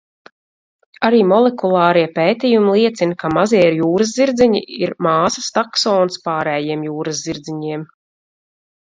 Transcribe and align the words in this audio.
Arī 1.07 1.17
molekulārie 1.31 2.05
pētījumi 2.15 2.71
liecina, 2.77 3.17
ka 3.23 3.29
mazie 3.33 3.61
jūraszirdziņi 3.79 4.61
ir 4.85 4.95
māsas 5.07 5.51
taksons 5.59 6.17
pārējiem 6.29 6.87
jūraszirdziņiem. 6.89 7.85